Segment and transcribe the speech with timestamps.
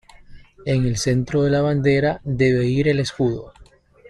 [0.65, 3.53] En el centro de la bandera debe ir el escudo.